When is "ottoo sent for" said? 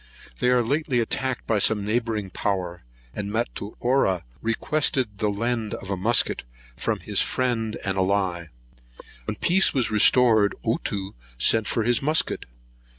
10.65-11.83